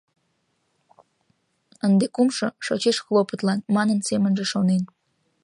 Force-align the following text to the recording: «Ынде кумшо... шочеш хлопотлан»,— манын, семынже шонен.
«Ынде 1.85 2.05
кумшо... 2.15 2.47
шочеш 2.65 2.97
хлопотлан»,— 3.05 3.59
манын, 3.75 3.99
семынже 4.07 4.45
шонен. 4.51 4.83